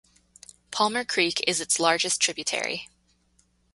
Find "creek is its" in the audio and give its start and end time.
1.05-1.79